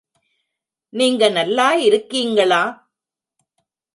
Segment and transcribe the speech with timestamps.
[0.93, 2.61] நீங்க நல்லா இருக்கீங்களா?